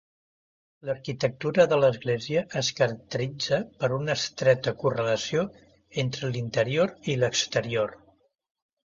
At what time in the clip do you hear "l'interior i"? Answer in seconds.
6.37-7.19